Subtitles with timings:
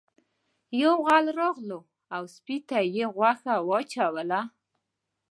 [0.81, 1.71] یو غل راغی
[2.15, 4.41] او سپي ته یې غوښه واچوله.